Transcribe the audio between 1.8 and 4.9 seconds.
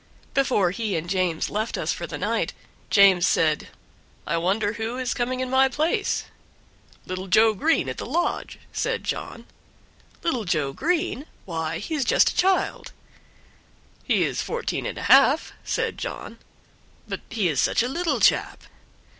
for the night James said, "I wonder